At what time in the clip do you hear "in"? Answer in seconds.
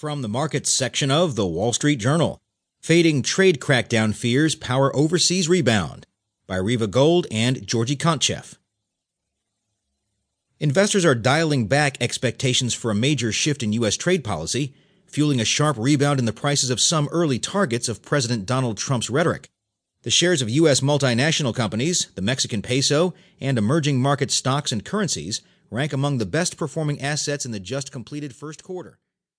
13.62-13.74, 16.18-16.24, 27.44-27.52